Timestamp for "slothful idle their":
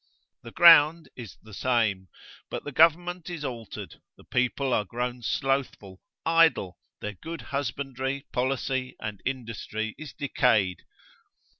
5.21-7.13